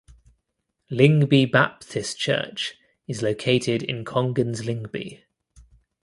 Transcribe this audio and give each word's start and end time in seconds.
Lyngby 0.89 1.45
Baptist 1.51 2.17
Church 2.17 2.73
is 3.07 3.21
located 3.21 3.83
in 3.83 4.03
Kongens 4.03 4.63
Lyngby. 4.65 5.25